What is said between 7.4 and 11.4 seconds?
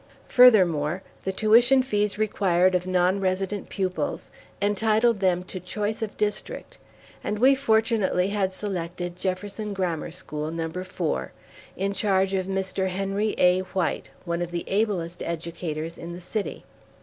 fortunately had selected Jefferson Grammar School, No. 4,